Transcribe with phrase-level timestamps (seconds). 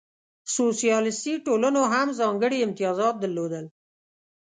[0.55, 3.65] سوسیالیستي ټولنو هم ځانګړې امتیازات درلودل.